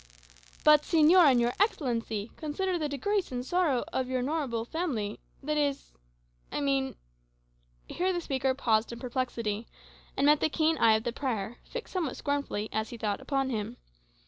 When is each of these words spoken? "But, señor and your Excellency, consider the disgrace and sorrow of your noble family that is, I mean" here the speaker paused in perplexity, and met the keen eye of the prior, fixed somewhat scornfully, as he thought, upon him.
"But, 0.63 0.81
señor 0.81 1.29
and 1.29 1.39
your 1.39 1.53
Excellency, 1.59 2.31
consider 2.35 2.79
the 2.79 2.89
disgrace 2.89 3.31
and 3.31 3.45
sorrow 3.45 3.83
of 3.93 4.07
your 4.07 4.23
noble 4.23 4.65
family 4.65 5.19
that 5.43 5.57
is, 5.57 5.91
I 6.51 6.59
mean" 6.59 6.95
here 7.87 8.11
the 8.11 8.19
speaker 8.19 8.55
paused 8.55 8.91
in 8.91 8.97
perplexity, 8.97 9.67
and 10.17 10.25
met 10.25 10.39
the 10.39 10.49
keen 10.49 10.75
eye 10.79 10.95
of 10.95 11.03
the 11.03 11.13
prior, 11.13 11.59
fixed 11.65 11.93
somewhat 11.93 12.17
scornfully, 12.17 12.67
as 12.73 12.89
he 12.89 12.97
thought, 12.97 13.21
upon 13.21 13.51
him. 13.51 13.77